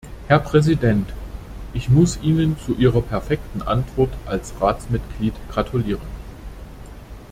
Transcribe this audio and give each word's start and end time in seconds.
Herr 0.27 0.39
Präsident, 0.39 1.13
ich 1.73 1.87
muss 1.89 2.17
Ihnen 2.23 2.57
zu 2.57 2.73
Ihrer 2.75 3.01
perfekten 3.03 3.61
Antwort 3.61 4.09
als 4.25 4.51
Ratsmitglied 4.59 5.35
gratulieren. 5.51 6.01